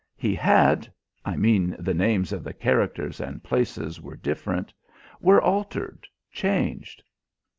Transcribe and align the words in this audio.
He 0.15 0.33
had 0.33 0.91
I 1.23 1.35
mean 1.35 1.75
the 1.77 1.93
names 1.93 2.33
of 2.33 2.43
the 2.43 2.53
characters 2.55 3.19
and 3.21 3.43
places 3.43 4.01
were 4.01 4.15
different 4.15 4.73
were 5.19 5.39
altered, 5.39 6.07
changed." 6.31 7.03